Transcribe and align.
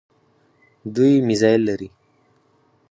دوی 0.95 1.13
میزایل 1.27 1.61
لري. 1.67 1.89